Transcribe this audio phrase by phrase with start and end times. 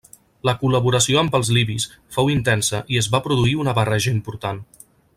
[0.47, 1.85] La col·laboració amb els libis
[2.17, 4.65] fou intensa i es va produir una barreja important.